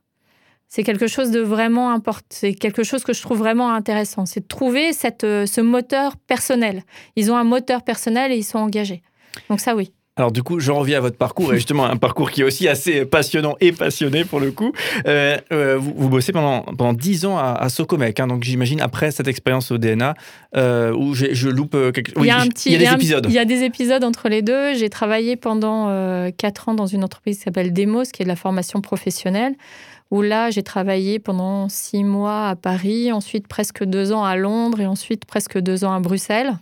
C'est 0.68 0.82
quelque 0.82 1.06
chose 1.06 1.30
de 1.30 1.40
vraiment 1.40 1.92
important. 1.92 2.26
C'est 2.30 2.54
quelque 2.54 2.82
chose 2.82 3.04
que 3.04 3.12
je 3.12 3.22
trouve 3.22 3.38
vraiment 3.38 3.72
intéressant. 3.72 4.26
C'est 4.26 4.40
de 4.40 4.46
trouver 4.46 4.90
euh, 5.22 5.46
ce 5.46 5.60
moteur 5.60 6.16
personnel. 6.16 6.82
Ils 7.14 7.30
ont 7.30 7.36
un 7.36 7.44
moteur 7.44 7.82
personnel 7.82 8.32
et 8.32 8.36
ils 8.36 8.44
sont 8.44 8.58
engagés. 8.58 9.02
Donc 9.48 9.60
ça, 9.60 9.76
oui. 9.76 9.92
Alors 10.18 10.32
du 10.32 10.42
coup, 10.42 10.60
je 10.60 10.72
reviens 10.72 10.96
à 10.96 11.00
votre 11.00 11.18
parcours, 11.18 11.52
et 11.52 11.56
justement 11.56 11.84
un 11.84 11.98
parcours 11.98 12.30
qui 12.30 12.40
est 12.40 12.44
aussi 12.44 12.68
assez 12.68 13.04
passionnant 13.04 13.54
et 13.60 13.72
passionné 13.72 14.24
pour 14.24 14.40
le 14.40 14.50
coup. 14.50 14.72
Euh, 15.06 15.36
euh, 15.52 15.76
vous, 15.78 16.08
bossez 16.08 16.32
pendant, 16.32 16.62
pendant 16.62 16.94
10 16.94 17.26
ans 17.26 17.36
à, 17.36 17.52
à 17.52 17.68
Socomec, 17.68 18.18
hein, 18.18 18.26
donc 18.26 18.42
j'imagine 18.42 18.80
après 18.80 19.10
cette 19.10 19.28
expérience 19.28 19.70
au 19.70 19.76
DNA, 19.76 20.14
euh, 20.56 20.94
où 20.94 21.12
je 21.12 21.48
loupe 21.50 21.72
quelque 21.92 22.14
chose. 22.14 22.24
il 22.24 22.28
y 22.28 22.30
a, 22.30 22.78
des 22.78 22.94
épisodes. 22.94 23.26
il 23.28 23.34
y 23.34 23.38
a 23.38 23.44
des 23.44 23.62
épisodes 23.62 24.02
entre 24.04 24.30
les 24.30 24.40
deux. 24.40 24.72
J'ai 24.72 24.88
travaillé 24.88 25.36
pendant 25.36 26.30
4 26.30 26.70
ans 26.70 26.74
dans 26.74 26.86
une 26.86 27.04
entreprise 27.04 27.36
qui 27.36 27.42
s'appelle 27.42 27.74
Demos, 27.74 28.04
qui 28.04 28.22
est 28.22 28.24
de 28.24 28.30
la 28.30 28.36
formation 28.36 28.80
professionnelle, 28.80 29.52
où 30.10 30.22
là 30.22 30.48
j'ai 30.48 30.62
travaillé 30.62 31.18
pendant 31.18 31.68
6 31.68 32.04
mois 32.04 32.48
à 32.48 32.56
Paris, 32.56 33.12
ensuite 33.12 33.48
presque 33.48 33.84
2 33.84 34.12
ans 34.12 34.24
à 34.24 34.36
Londres, 34.36 34.80
et 34.80 34.86
ensuite 34.86 35.26
presque 35.26 35.58
2 35.58 35.84
ans 35.84 35.92
à 35.92 36.00
Bruxelles. 36.00 36.56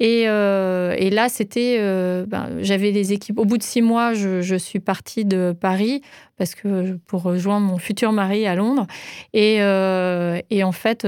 Euh, 0.00 0.94
et, 0.96 1.10
là, 1.10 1.28
c'était, 1.28 1.76
euh, 1.80 2.24
ben, 2.26 2.50
j'avais 2.60 2.92
des 2.92 3.12
équipes. 3.12 3.38
Au 3.38 3.44
bout 3.44 3.58
de 3.58 3.62
six 3.62 3.82
mois, 3.82 4.14
je, 4.14 4.56
suis 4.56 4.80
partie 4.80 5.24
de 5.24 5.54
Paris 5.58 6.02
parce 6.36 6.54
que 6.54 6.98
pour 7.06 7.22
rejoindre 7.22 7.66
mon 7.66 7.78
futur 7.78 8.12
mari 8.12 8.46
à 8.46 8.54
Londres. 8.54 8.86
Et, 9.32 9.56
euh, 9.60 10.40
en 10.62 10.72
fait, 10.72 11.06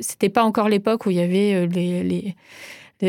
c'était 0.00 0.28
pas 0.28 0.44
encore 0.44 0.68
l'époque 0.68 1.06
où 1.06 1.10
il 1.10 1.16
y 1.16 1.20
avait 1.20 1.66
les, 1.66 2.34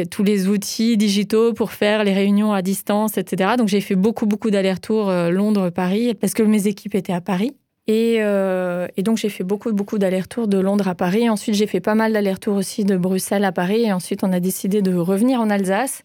tous 0.06 0.24
les 0.24 0.48
outils 0.48 0.98
digitaux 0.98 1.54
pour 1.54 1.72
faire 1.72 2.04
les 2.04 2.14
réunions 2.14 2.54
à 2.54 2.62
distance, 2.62 3.18
etc. 3.18 3.52
Donc 3.58 3.68
j'ai 3.68 3.82
fait 3.82 3.96
beaucoup, 3.96 4.26
beaucoup 4.26 4.50
d'allers-retours 4.50 5.12
Londres-Paris 5.12 6.16
parce 6.16 6.34
que 6.34 6.44
mes 6.44 6.68
équipes 6.68 6.96
étaient 6.96 7.14
à 7.14 7.22
Paris. 7.22 7.56
Euh, 7.90 8.88
et, 8.98 9.04
donc, 9.04 9.18
j'ai 9.18 9.30
fait 9.30 9.44
beaucoup, 9.44 9.72
beaucoup 9.72 9.98
d'allers-retours 9.98 10.48
de 10.48 10.58
Londres 10.58 10.88
à 10.88 10.96
Paris. 10.96 11.30
Ensuite, 11.30 11.56
j'ai 11.56 11.68
fait 11.68 11.80
pas 11.80 11.96
mal 11.96 12.14
d'allers-retours 12.14 12.56
aussi 12.56 12.84
de 12.84 12.98
Bruxelles 12.98 13.46
à 13.46 13.52
Paris. 13.52 13.84
Et 13.84 13.94
ensuite, 13.94 14.24
on 14.24 14.32
a 14.32 14.40
décidé 14.40 14.82
de 14.82 14.96
revenir 14.96 15.40
en 15.40 15.50
Alsace. 15.50 16.02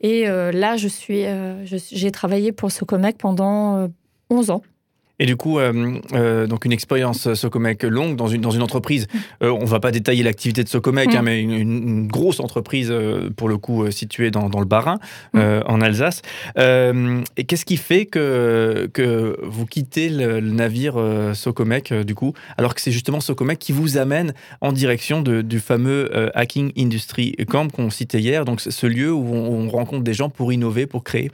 Et 0.00 0.28
euh, 0.28 0.50
là, 0.50 0.76
je 0.76 0.88
suis, 0.88 1.26
euh, 1.26 1.64
j'ai 1.64 2.10
travaillé 2.10 2.52
pour 2.52 2.70
Socomec 2.70 3.18
pendant 3.18 3.88
11 4.30 4.50
ans. 4.50 4.62
Et 5.20 5.26
du 5.26 5.36
coup, 5.36 5.58
donc 5.60 6.64
une 6.64 6.72
expérience 6.72 7.34
Socomec 7.34 7.82
longue 7.84 8.16
dans 8.16 8.26
une, 8.26 8.40
dans 8.40 8.50
une 8.50 8.62
entreprise. 8.62 9.06
on 9.40 9.66
va 9.66 9.78
pas 9.78 9.92
détailler 9.92 10.22
l'activité 10.22 10.64
de 10.64 10.68
Socomec, 10.68 11.14
hein, 11.14 11.22
mais 11.22 11.42
une, 11.42 12.08
grosse 12.08 12.40
entreprise 12.40 12.92
pour 13.36 13.48
le 13.48 13.58
coup 13.58 13.90
située 13.90 14.30
dans, 14.30 14.48
dans 14.48 14.60
le 14.60 14.64
Bas-Rhin, 14.64 14.98
en 15.34 15.80
Alsace. 15.80 16.22
et 16.56 17.44
qu'est-ce 17.44 17.66
qui 17.66 17.76
fait 17.76 18.06
que, 18.06 18.88
que 18.92 19.38
vous 19.42 19.66
quittez 19.66 20.08
le, 20.08 20.40
navire 20.40 20.96
Socomec, 21.34 21.92
du 21.92 22.14
coup, 22.14 22.32
alors 22.56 22.74
que 22.74 22.80
c'est 22.80 22.92
justement 22.92 23.20
Socomec 23.20 23.58
qui 23.58 23.72
vous 23.72 23.98
amène 23.98 24.32
en 24.62 24.72
direction 24.72 25.20
de, 25.20 25.42
du 25.42 25.60
fameux 25.60 26.10
Hacking 26.34 26.72
Industry 26.78 27.36
Camp 27.46 27.68
qu'on 27.68 27.90
citait 27.90 28.20
hier, 28.20 28.44
donc 28.44 28.60
ce 28.60 28.86
lieu 28.86 29.12
où 29.12 29.34
on, 29.34 29.68
rencontre 29.68 30.02
des 30.02 30.14
gens 30.14 30.30
pour 30.30 30.52
innover, 30.52 30.86
pour 30.86 31.04
créer? 31.04 31.30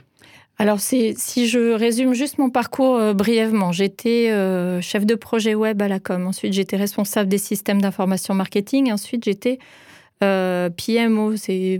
Alors, 0.59 0.79
si 0.79 1.13
je 1.47 1.73
résume 1.73 2.13
juste 2.13 2.39
mon 2.39 2.49
parcours 2.49 2.95
euh, 2.95 3.13
brièvement, 3.13 3.71
j'étais 3.71 4.31
euh, 4.31 4.81
chef 4.81 5.05
de 5.05 5.13
projet 5.13 5.53
web 5.53 5.81
à 5.83 5.87
la 5.87 5.99
com. 5.99 6.25
Ensuite, 6.25 6.53
j'étais 6.53 6.77
responsable 6.77 7.29
des 7.29 7.37
systèmes 7.37 7.79
d'information 7.79 8.33
marketing. 8.33 8.91
Ensuite, 8.91 9.25
j'étais 9.25 9.59
euh, 10.23 10.71
PMO, 10.71 11.35
c'est 11.35 11.79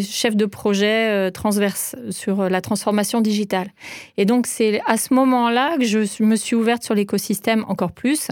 chef 0.00 0.36
de 0.36 0.46
projet 0.46 1.30
transverse 1.32 1.96
sur 2.08 2.48
la 2.48 2.62
transformation 2.62 3.20
digitale. 3.20 3.68
Et 4.16 4.24
donc, 4.24 4.46
c'est 4.46 4.80
à 4.86 4.96
ce 4.96 5.12
moment-là 5.12 5.76
que 5.76 5.84
je 5.84 6.22
me 6.22 6.36
suis 6.36 6.56
ouverte 6.56 6.82
sur 6.82 6.94
l'écosystème 6.94 7.66
encore 7.68 7.92
plus 7.92 8.30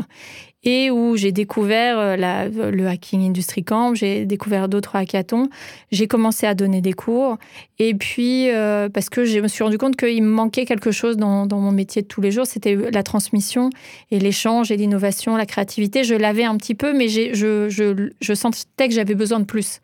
et 0.64 0.90
où 0.90 1.16
j'ai 1.16 1.32
découvert 1.32 1.98
euh, 1.98 2.16
la, 2.16 2.48
le 2.48 2.86
Hacking 2.86 3.26
Industry 3.28 3.64
Camp, 3.64 3.94
j'ai 3.94 4.24
découvert 4.26 4.68
d'autres 4.68 4.96
hackathons, 4.96 5.48
j'ai 5.90 6.06
commencé 6.06 6.46
à 6.46 6.54
donner 6.54 6.80
des 6.80 6.92
cours, 6.92 7.38
et 7.78 7.94
puis 7.94 8.50
euh, 8.50 8.88
parce 8.88 9.08
que 9.08 9.24
je 9.24 9.40
me 9.40 9.48
suis 9.48 9.64
rendu 9.64 9.78
compte 9.78 9.96
qu'il 9.96 10.22
me 10.22 10.30
manquait 10.30 10.64
quelque 10.64 10.90
chose 10.90 11.16
dans, 11.16 11.46
mon 11.50 11.72
métier 11.72 12.02
de 12.02 12.06
tous 12.06 12.20
les 12.20 12.30
jours, 12.30 12.46
c'était 12.46 12.76
la 12.76 13.02
transmission 13.02 13.70
et 14.10 14.18
l'échange 14.18 14.70
et 14.70 14.76
l'innovation, 14.76 15.36
la 15.36 15.46
créativité. 15.46 16.04
Je 16.04 16.14
l'avais 16.14 16.44
un 16.44 16.56
petit 16.56 16.74
peu, 16.74 16.92
mais 16.92 17.08
je 17.08 18.34
sentais 18.34 18.88
que 18.88 18.94
j'avais 18.94 19.14
besoin 19.14 19.40
de 19.40 19.44
plus. 19.44 19.80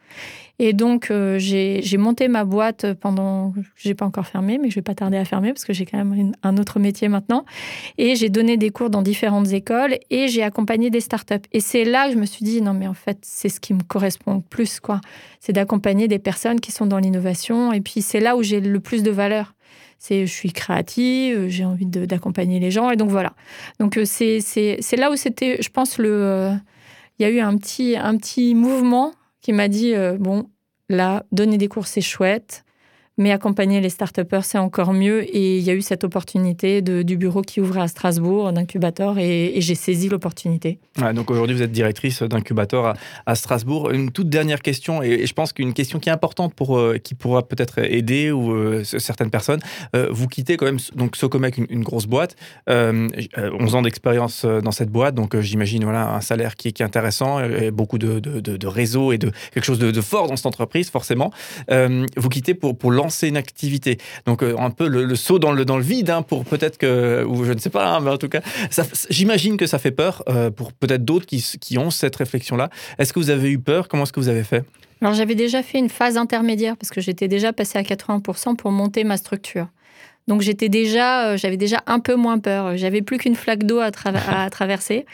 Et 0.59 0.73
donc, 0.73 1.11
euh, 1.11 1.38
j'ai 1.38 1.97
monté 1.99 2.27
ma 2.29 2.45
boîte 2.45 2.93
pendant. 2.95 3.55
J'ai 3.77 3.95
pas 3.95 4.05
encore 4.05 4.27
fermé, 4.27 4.59
mais 4.59 4.71
je 4.71 4.75
vais 4.75 4.83
pas 4.83 4.95
tarder 4.95 5.17
à 5.17 5.25
fermer 5.25 5.53
parce 5.53 5.65
que 5.65 5.73
j'ai 5.73 5.87
quand 5.87 6.03
même 6.03 6.33
un 6.43 6.57
autre 6.57 6.81
métier 6.81 7.09
maintenant. 7.09 7.45
Et 7.97 8.17
j'ai 8.17 8.29
donné 8.29 8.57
des 8.57 8.71
cours 8.71 8.91
dans 8.91 9.03
différentes 9.03 9.53
écoles 9.53 9.99
et 10.11 10.27
j'ai 10.29 10.43
accompagné 10.43 10.91
des 10.91 11.00
startups. 11.00 11.35
Et 11.53 11.61
c'est 11.61 11.85
là 11.85 12.09
que 12.09 12.15
je 12.15 12.19
me 12.19 12.27
suis 12.27 12.45
dit 12.45 12.61
non, 12.61 12.75
mais 12.75 12.88
en 12.88 12.95
fait, 12.95 13.19
c'est 13.23 13.49
ce 13.49 13.61
qui 13.61 13.73
me 13.73 13.83
correspond 13.83 14.35
le 14.35 14.41
plus, 14.41 14.81
quoi. 14.81 15.00
C'est 15.41 15.53
d'accompagner 15.53 16.09
des 16.09 16.19
personnes 16.19 16.61
qui 16.61 16.73
sont 16.73 16.87
dans 16.87 16.99
l'innovation. 16.99 17.73
Et 17.73 17.81
puis, 17.81 18.03
c'est 18.03 18.21
là 18.21 18.37
où 18.37 18.43
j'ai 18.43 18.61
le 18.61 18.81
plus 18.81 19.03
de 19.03 19.11
valeur 19.11 19.55
c'est 20.00 20.27
je 20.27 20.33
suis 20.33 20.53
créative, 20.53 21.49
j'ai 21.49 21.65
envie 21.65 21.85
d'accompagner 21.85 22.61
les 22.61 22.71
gens 22.71 22.91
et 22.91 22.97
donc 22.97 23.11
voilà. 23.11 23.33
Donc 23.81 23.97
euh, 23.97 24.05
c'est 24.05 24.97
là 24.97 25.11
où 25.11 25.17
c'était, 25.17 25.61
je 25.61 25.69
pense 25.71 25.99
le, 25.99 26.09
euh, 26.09 26.53
il 27.19 27.25
y 27.25 27.27
a 27.27 27.31
eu 27.31 27.41
un 27.41 27.57
petit 27.57 27.97
un 27.97 28.17
petit 28.17 28.55
mouvement 28.55 29.12
qui 29.49 29.55
m'a 29.55 29.69
dit 29.69 29.95
euh, 29.95 30.19
bon, 30.21 30.50
là, 30.90 31.25
donner 31.33 31.57
des 31.57 31.69
cours, 31.69 31.87
c'est 31.87 32.02
chouette 32.02 32.67
mais 33.18 33.32
accompagner 33.32 33.80
les 33.80 33.90
start 33.90 34.18
c'est 34.42 34.58
encore 34.58 34.92
mieux. 34.92 35.25
Et 35.37 35.58
il 35.58 35.64
y 35.64 35.70
a 35.70 35.75
eu 35.75 35.82
cette 35.82 36.04
opportunité 36.04 36.82
du 36.82 37.16
bureau 37.16 37.42
qui 37.42 37.60
ouvrait 37.60 37.80
à 37.80 37.88
Strasbourg, 37.88 38.52
d'incubateur, 38.52 39.18
et, 39.18 39.54
j'ai 39.58 39.75
saisi 39.75 40.08
l'opportunité. 40.08 40.78
donc 41.14 41.30
aujourd'hui, 41.30 41.54
vous 41.54 41.62
êtes 41.62 41.72
directrice 41.72 42.22
d'incubateur 42.22 42.94
à, 43.26 43.34
Strasbourg. 43.34 43.90
Une 43.90 44.10
toute 44.10 44.28
dernière 44.28 44.62
question, 44.62 45.02
et, 45.02 45.26
je 45.26 45.32
pense 45.32 45.52
qu'une 45.52 45.72
question 45.72 45.98
qui 45.98 46.08
est 46.08 46.12
importante 46.12 46.54
pour, 46.54 46.78
euh, 46.78 46.98
qui 46.98 47.14
pourra 47.14 47.46
peut-être 47.46 47.78
aider 47.78 48.30
ou 48.30 48.52
euh, 48.52 48.84
certaines 48.84 49.30
personnes. 49.30 49.60
Euh, 49.94 50.08
vous 50.10 50.28
quittez 50.28 50.56
quand 50.56 50.66
même 50.66 50.78
donc 50.94 51.16
Socomec, 51.16 51.58
une, 51.58 51.82
grosse 51.82 52.06
boîte, 52.06 52.37
11 52.68 53.75
ans 53.75 53.82
d'expérience 53.82 54.44
dans 54.44 54.70
cette 54.70 54.90
boîte, 54.90 55.14
donc 55.14 55.38
j'imagine 55.40 55.84
voilà 55.84 56.14
un 56.14 56.20
salaire 56.20 56.56
qui, 56.56 56.68
est 56.68 56.80
intéressant, 56.82 57.40
beaucoup 57.72 57.98
de, 57.98 58.20
de, 58.20 58.40
de, 58.40 58.66
réseaux 58.66 59.12
et 59.12 59.18
de 59.18 59.30
quelque 59.52 59.64
chose 59.64 59.78
de, 59.78 60.00
fort 60.00 60.28
dans 60.28 60.37
cette 60.37 60.46
entreprise, 60.46 60.90
forcément. 60.90 61.32
vous 61.68 62.28
quittez 62.28 62.54
pour, 62.54 62.76
pour 62.76 62.90
lancer 62.90 63.08
c'est 63.11 63.29
une 63.29 63.37
activité. 63.37 63.99
Donc 64.27 64.43
euh, 64.43 64.57
un 64.59 64.71
peu 64.71 64.88
le, 64.88 65.15
saut 65.17 65.38
dans 65.38 65.53
le, 65.53 65.65
dans 65.65 65.77
le 65.77 65.83
vide 65.83 66.11
hein, 66.11 66.23
pour 66.23 66.45
peut-être 66.45 66.79
que, 66.79 67.25
ou 67.25 67.45
je 67.45 67.53
ne 67.53 67.59
sais 67.59 67.71
pas, 67.71 67.87
hein, 67.87 68.00
mais 68.00 68.11
en 68.11 68.19
tout 68.19 68.29
cas, 68.29 68.41
j'imagine 69.11 69.57
que 69.57 69.67
ça 69.67 69.79
fait 69.79 69.91
peur 69.91 70.23
euh, 70.29 70.50
pour 70.50 70.73
peut-être 70.73 71.05
d'autres 71.05 71.27
qui, 71.27 71.45
qui, 71.61 71.79
ont 71.79 71.91
cette 71.91 72.17
réflexion-là. 72.17 72.71
Est-ce 72.99 73.12
que 73.12 73.19
vous 73.19 73.31
avez 73.31 73.50
eu 73.50 73.59
peur? 73.59 73.88
Comment 73.88 74.05
est-ce 74.05 74.12
que 74.12 74.21
vous 74.21 74.29
avez 74.29 74.45
fait? 74.45 74.65
Alors 75.00 75.15
j'avais 75.15 75.35
déjà 75.35 75.62
fait 75.62 75.79
une 75.79 75.88
phase 75.88 76.17
intermédiaire 76.17 76.77
parce 76.77 76.91
que 76.91 77.00
j'étais 77.00 77.29
déjà 77.29 77.53
passé 77.53 77.79
à 77.79 77.83
80% 77.83 78.57
pour 78.57 78.73
monter 78.73 79.05
ma 79.05 79.17
structure. 79.17 79.69
Donc 80.28 80.42
j'étais 80.42 80.68
déjà, 80.68 81.30
euh, 81.30 81.37
j'avais 81.38 81.56
déjà 81.56 81.82
un 81.87 82.00
peu 82.00 82.14
moins 82.14 82.38
peur. 82.38 82.76
J'avais 82.76 83.00
plus 83.00 83.16
qu'une 83.16 83.35
flaque 83.35 83.64
d'eau 83.64 83.80
à, 83.80 83.90
à, 84.28 84.50
traverser. 84.50 85.06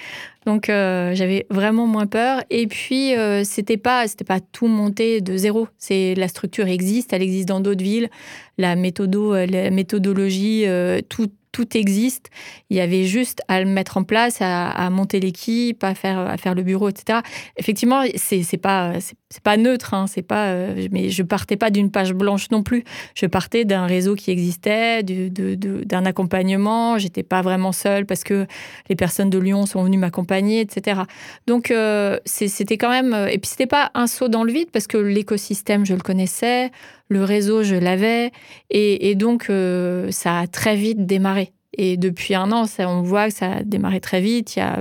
Donc 0.44 0.68
euh, 0.68 1.14
j'avais 1.14 1.46
vraiment 1.50 1.86
moins 1.86 2.06
peur. 2.06 2.42
Et 2.50 2.66
puis 2.66 3.16
euh, 3.16 3.44
c'était 3.44 3.76
pas, 3.76 4.06
c'était 4.08 4.24
pas 4.24 4.40
tout 4.40 4.66
monter 4.66 5.20
de 5.20 5.36
zéro. 5.36 5.68
C'est 5.78 6.14
la 6.16 6.26
structure 6.26 6.66
existe, 6.66 7.12
elle 7.12 7.22
existe 7.22 7.48
dans 7.48 7.60
d'autres 7.60 7.84
villes. 7.84 8.10
La 8.58 8.74
méthodo, 8.74 9.34
la 9.34 9.70
méthodologie, 9.70 10.66
tout 11.08 11.30
tout 11.54 11.76
existe. 11.76 12.30
Il 12.68 12.76
y 12.76 12.80
avait 12.80 13.04
juste 13.04 13.40
à 13.46 13.60
le 13.60 13.66
mettre 13.66 13.96
en 13.96 14.02
place, 14.02 14.38
à, 14.40 14.90
monter 14.90 15.20
l'équipe, 15.20 15.82
à 15.84 15.94
faire, 15.94 16.34
faire 16.38 16.54
le 16.54 16.62
bureau, 16.62 16.88
etc. 16.88 17.20
Effectivement, 17.56 18.02
c'est 18.16 18.56
pas 18.58 18.94
c'est 19.34 19.42
pas 19.42 19.56
neutre, 19.56 19.94
hein, 19.94 20.06
c'est 20.06 20.22
pas. 20.22 20.46
Euh, 20.46 20.86
mais 20.92 21.10
je 21.10 21.24
partais 21.24 21.56
pas 21.56 21.70
d'une 21.70 21.90
page 21.90 22.12
blanche 22.12 22.52
non 22.52 22.62
plus. 22.62 22.84
Je 23.16 23.26
partais 23.26 23.64
d'un 23.64 23.84
réseau 23.84 24.14
qui 24.14 24.30
existait, 24.30 25.02
d'un 25.02 26.06
accompagnement. 26.06 26.98
J'étais 26.98 27.24
pas 27.24 27.42
vraiment 27.42 27.72
seule 27.72 28.06
parce 28.06 28.22
que 28.22 28.46
les 28.88 28.94
personnes 28.94 29.30
de 29.30 29.38
Lyon 29.38 29.66
sont 29.66 29.82
venues 29.82 29.98
m'accompagner, 29.98 30.60
etc. 30.60 31.02
Donc 31.48 31.72
euh, 31.72 32.18
c'était 32.26 32.78
quand 32.78 32.90
même. 32.90 33.12
Et 33.28 33.38
puis 33.38 33.50
c'était 33.50 33.66
pas 33.66 33.90
un 33.94 34.06
saut 34.06 34.28
dans 34.28 34.44
le 34.44 34.52
vide 34.52 34.70
parce 34.72 34.86
que 34.86 34.98
l'écosystème 34.98 35.84
je 35.84 35.94
le 35.94 36.00
connaissais, 36.00 36.70
le 37.08 37.24
réseau, 37.24 37.62
je 37.62 37.74
l'avais. 37.74 38.32
Et, 38.70 39.14
donc, 39.14 39.46
euh, 39.50 40.10
ça 40.10 40.40
a 40.40 40.46
très 40.46 40.76
vite 40.76 41.06
démarré. 41.06 41.52
Et 41.76 41.96
depuis 41.96 42.34
un 42.34 42.52
an, 42.52 42.66
ça, 42.66 42.88
on 42.88 43.02
voit 43.02 43.28
que 43.28 43.34
ça 43.34 43.52
a 43.52 43.62
démarré 43.62 44.00
très 44.00 44.20
vite. 44.20 44.56
Il 44.56 44.60
y 44.60 44.62
a 44.62 44.80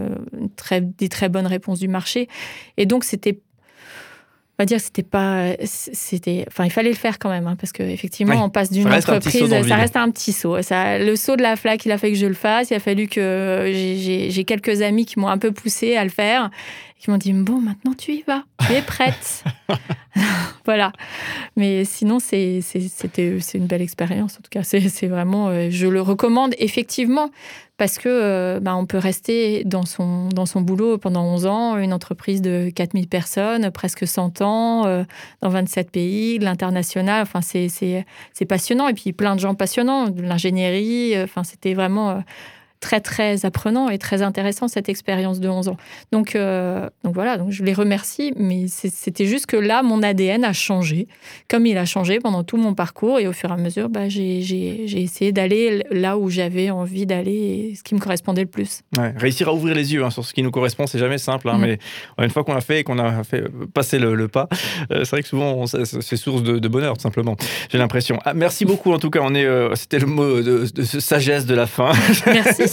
très, 0.56 0.82
des 0.82 1.10
très 1.10 1.30
bonnes 1.30 1.48
réponses 1.48 1.80
du 1.80 1.88
marché. 1.88 2.28
Et 2.78 2.86
donc, 2.86 3.04
c'était 3.04 3.40
va 4.64 4.66
dire 4.66 4.78
que 4.78 4.84
c'était 4.84 5.04
pas 5.04 5.54
c'était 5.66 6.46
enfin 6.48 6.66
il 6.66 6.72
fallait 6.72 6.90
le 6.90 6.96
faire 6.96 7.20
quand 7.20 7.30
même 7.30 7.48
hein, 7.48 7.56
parce 7.60 7.72
que 7.72 7.84
effectivement 7.84 8.44
on 8.44 8.50
passe 8.50 8.72
d'une 8.72 8.92
entreprise 8.92 9.50
ça 9.68 9.76
reste 9.76 9.98
un 9.98 10.10
petit 10.12 10.34
saut. 10.34 10.62
Ça 10.62 11.00
le 11.00 11.16
saut 11.16 11.36
de 11.36 11.42
la 11.42 11.56
flaque 11.56 11.86
il 11.86 11.92
a 11.92 11.98
fait 11.98 12.12
que 12.12 12.18
je 12.18 12.26
le 12.26 12.34
fasse. 12.34 12.70
Il 12.72 12.76
a 12.76 12.80
fallu 12.80 13.08
que 13.08 13.72
j'ai 13.74 14.44
quelques 14.46 14.82
amis 14.82 15.06
qui 15.06 15.20
m'ont 15.20 15.28
un 15.28 15.38
peu 15.38 15.52
poussé 15.52 15.96
à 15.96 16.04
le 16.04 16.10
faire 16.10 16.50
qui 17.00 17.12
m'ont 17.12 17.18
dit 17.18 17.34
bon 17.34 17.60
maintenant 17.60 17.94
tu 17.94 18.14
y 18.14 18.24
vas. 18.26 18.44
Tu 18.66 18.74
es 18.74 18.82
prête. 18.82 19.44
Voilà. 20.66 20.94
Mais 21.58 21.84
sinon 21.84 22.20
c'est 22.20 22.62
une 23.54 23.68
belle 23.68 23.82
expérience 23.82 24.38
en 24.38 24.42
tout 24.42 24.50
cas. 24.50 24.64
C'est 24.64 25.08
vraiment 25.08 25.50
euh, 25.50 25.68
je 25.70 25.88
le 25.88 26.02
recommande 26.02 26.54
effectivement 26.58 27.30
parce 27.84 27.98
que 27.98 28.08
euh, 28.08 28.60
bah, 28.62 28.78
on 28.78 28.86
peut 28.86 28.98
rester 28.98 29.66
dans 29.66 29.84
son 29.84 30.30
dans 30.30 30.46
son 30.46 30.62
boulot 30.62 30.98
pendant 30.98 31.26
11 31.26 31.46
ans 31.48 31.78
une 31.78 31.92
entreprise 31.92 32.42
de 32.42 32.72
4000 32.74 33.10
personnes 33.10 33.72
presque 33.72 34.08
100 34.08 34.42
ans 34.42 34.86
euh, 34.86 35.04
dans 35.42 35.50
27 35.50 35.92
pays 35.92 36.40
l'international. 36.40 37.24
Enfin 37.24 37.42
c'est 37.42 38.46
passionnant. 38.48 38.88
Et 38.88 38.94
puis 38.94 39.12
plein 39.12 39.36
de 39.36 39.42
gens 39.42 39.54
passionnants 39.54 40.08
de 40.08 40.22
l'ingénierie 40.22 41.22
enfin 41.22 41.44
c'était 41.44 41.74
vraiment 41.74 42.24
très 42.84 43.00
très 43.00 43.46
apprenant 43.46 43.88
et 43.88 43.98
très 43.98 44.22
intéressant 44.22 44.68
cette 44.68 44.90
expérience 44.90 45.40
de 45.40 45.48
11 45.48 45.70
ans. 45.70 45.78
Donc, 46.12 46.36
euh, 46.36 46.90
donc 47.06 47.14
voilà, 47.14 47.38
donc 47.38 47.50
je 47.50 47.64
les 47.64 47.72
remercie, 47.72 48.34
mais 48.36 48.66
c'était 48.68 49.26
juste 49.26 49.46
que 49.46 49.56
là, 49.56 49.84
mon 49.84 50.04
ADN 50.04 50.44
a 50.44 50.52
changé, 50.52 51.08
comme 51.50 51.66
il 51.66 51.78
a 51.78 51.86
changé 51.86 52.20
pendant 52.20 52.44
tout 52.44 52.58
mon 52.58 52.74
parcours, 52.74 53.22
et 53.22 53.28
au 53.28 53.32
fur 53.32 53.50
et 53.52 53.54
à 53.54 53.58
mesure, 53.58 53.88
bah, 53.88 54.10
j'ai 54.10 55.02
essayé 55.02 55.32
d'aller 55.32 55.86
là 55.92 56.18
où 56.18 56.30
j'avais 56.30 56.72
envie 56.72 57.06
d'aller, 57.06 57.70
et 57.72 57.76
ce 57.76 57.84
qui 57.84 57.96
me 57.96 58.02
correspondait 58.02 58.42
le 58.42 58.48
plus. 58.48 58.82
réussir 59.16 59.48
à 59.48 59.54
ouvrir 59.54 59.76
les 59.76 59.94
yeux 59.94 60.04
hein, 60.04 60.10
sur 60.10 60.26
ce 60.26 60.34
qui 60.34 60.44
nous 60.44 60.52
correspond, 60.52 60.86
c'est 60.86 61.00
jamais 61.00 61.18
simple, 61.18 61.48
hein, 61.48 61.58
mm. 61.58 61.62
mais 61.62 61.80
une 62.22 62.32
fois 62.32 62.44
qu'on 62.44 62.54
l'a 62.54 62.62
fait 62.62 62.82
et 62.82 62.84
qu'on 62.84 63.00
a 63.00 63.24
fait 63.24 63.46
passer 63.74 63.98
le, 63.98 64.28
pas, 64.28 64.50
euh, 64.92 65.06
c'est 65.06 65.12
vrai 65.12 65.24
que 65.24 65.30
souvent 65.30 65.66
c'est 65.68 66.18
source 66.18 66.44
de, 66.44 66.68
bonheur, 66.68 66.98
tout 66.98 67.02
simplement. 67.02 67.38
J'ai 67.70 67.78
l'impression. 67.78 68.20
Ah, 68.26 68.34
merci 68.34 68.66
beaucoup 68.66 68.92
en 68.92 69.00
tout 69.00 69.10
cas, 69.10 69.22
on 69.24 69.34
est, 69.36 69.46
euh, 69.46 69.74
c'était 69.76 70.00
le 70.00 70.08
mot 70.08 70.42
de, 70.42 70.66
de, 70.70 70.84
sagesse 70.84 71.46
de 71.46 71.56
la 71.56 71.66
fin. 71.66 71.94
Merci. 72.26 72.64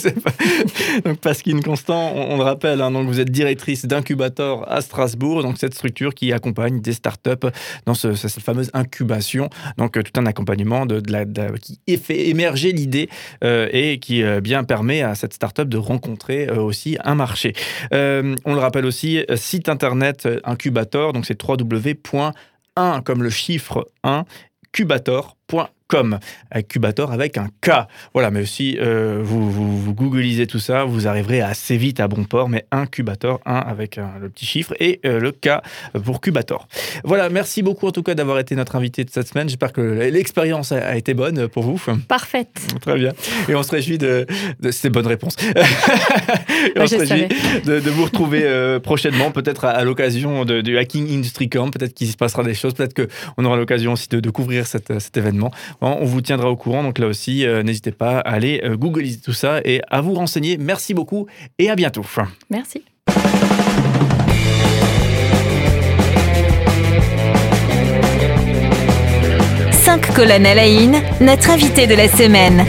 donc 1.05 1.19
Pasquine 1.19 1.63
Constant, 1.63 2.13
on, 2.15 2.37
le 2.37 2.43
rappelle, 2.43 2.81
hein, 2.81 2.91
donc 2.91 3.07
vous 3.07 3.21
êtes 3.21 3.31
directrice 3.31 3.87
d'incubateur 3.87 4.71
à 4.71 4.81
Strasbourg, 4.81 5.43
donc 5.43 5.59
cette 5.59 5.75
structure 5.75 6.15
qui 6.15 6.33
accompagne 6.33 6.81
des 6.81 6.93
startups 6.93 7.49
dans 7.87 7.95
cette 7.95 8.41
fameuse 8.41 8.71
incubation, 8.75 9.49
donc 9.77 9.97
euh, 9.97 10.03
tout 10.03 10.19
un 10.21 10.27
accompagnement 10.27 10.87
de, 10.87 11.01
qui 11.59 11.97
fait 11.97 12.29
émerger 12.29 12.73
l'idée 12.73 13.09
euh, 13.45 13.69
et 13.73 13.99
qui 13.99 14.23
euh, 14.23 14.41
bien 14.41 14.65
permet 14.65 15.03
à 15.03 15.15
cette 15.15 15.35
startup 15.35 15.69
de 15.69 15.79
rencontrer 15.79 16.51
aussi 16.51 16.97
un 17.05 17.15
marché. 17.15 17.55
on 17.93 18.55
le 18.55 18.59
rappelle 18.59 18.85
aussi, 18.85 19.25
site 19.37 19.69
internet 19.69 20.29
incubator, 20.45 21.13
donc 21.13 21.27
c'est 21.27 21.41
www.1 21.43 23.03
comme 23.03 23.23
le 23.23 23.31
chiffre 23.31 23.87
1 24.05 24.25
cubator.com 24.73 25.80
com, 25.91 26.21
incubator 26.53 27.11
avec 27.11 27.37
un 27.37 27.49
K. 27.61 27.89
Voilà, 28.15 28.31
mais 28.31 28.47
si 28.47 28.79
euh, 28.79 29.21
vous, 29.23 29.51
vous, 29.51 29.77
vous, 29.77 29.93
googlisez 29.93 30.47
tout 30.47 30.61
ça, 30.61 30.85
vous 30.85 31.09
arriverez 31.09 31.41
assez 31.41 31.77
vite 31.77 31.99
à 31.99 32.07
bon 32.07 32.25
port, 32.25 32.49
mais 32.49 32.65
incubator, 32.71 33.41
1 33.45 33.55
avec 33.57 33.97
le 33.97 34.29
petit 34.29 34.47
chiffre 34.47 34.73
et 34.79 35.01
euh, 35.05 35.19
le 35.19 35.33
K 35.33 35.49
pour 36.05 36.21
Cubator. 36.21 36.69
Voilà, 37.03 37.29
merci 37.29 37.63
beaucoup 37.63 37.89
en 37.89 37.91
tout 37.91 38.05
cas 38.05 38.15
d'avoir 38.15 38.39
été 38.39 38.55
notre 38.55 38.77
invité 38.77 39.05
de 39.05 39.11
cette 39.11 39.27
semaine. 39.27 39.49
J'espère 39.49 39.73
que 39.73 39.81
l'expérience 39.81 40.71
a, 40.71 40.97
été 40.97 41.13
bonne 41.13 41.49
pour 41.49 41.65
vous. 41.65 41.83
Parfaite. 42.07 42.55
Très 42.81 42.95
bien. 42.95 43.13
Et 43.49 43.57
on 43.57 43.63
se 43.65 43.73
réjouit 43.73 43.99
de, 43.99 44.27
de 44.61 44.71
ces 44.71 44.91
bonnes 44.91 45.09
réponses. 45.09 45.35
on 46.77 46.87
se 46.87 46.97
réjouit 46.97 47.27
de, 47.65 47.81
de, 47.81 47.91
vous 47.91 48.05
retrouver 48.05 48.43
euh, 48.45 48.79
prochainement, 48.79 49.33
peut-être 49.33 49.65
à, 49.65 49.83
l'occasion 49.83 50.45
du 50.45 50.79
Hacking 50.79 51.13
Industry 51.13 51.49
Camp. 51.49 51.71
Peut-être 51.71 51.95
qu'il 51.95 52.07
se 52.07 52.17
passera 52.17 52.45
des 52.45 52.55
choses. 52.55 52.75
Peut-être 52.75 52.95
qu'on 52.95 53.45
aura 53.45 53.57
l'occasion 53.57 53.95
aussi 53.95 54.09
de, 54.09 54.31
couvrir 54.31 54.69
cet 54.69 55.17
événement. 55.17 55.51
On 55.81 56.05
vous 56.05 56.21
tiendra 56.21 56.51
au 56.51 56.57
courant. 56.57 56.83
Donc 56.83 56.99
là 56.99 57.07
aussi, 57.07 57.47
euh, 57.47 57.63
n'hésitez 57.63 57.93
pas 57.93 58.19
à 58.19 58.33
aller 58.33 58.61
euh, 58.65 58.77
googliser 58.77 59.21
tout 59.21 59.33
ça 59.33 59.61
et 59.65 59.81
à 59.89 60.01
vous 60.01 60.15
renseigner. 60.15 60.57
Merci 60.59 60.95
beaucoup 60.95 61.27
et 61.59 61.71
à 61.71 61.77
bientôt. 61.77 62.05
Merci. 62.51 62.85
5 69.73 70.15
colonnes 70.15 70.47
à 70.47 70.55
la 70.55 70.69
notre 71.21 71.51
invité 71.51 71.87
de 71.87 71.95
la 71.95 72.09
semaine. 72.09 72.65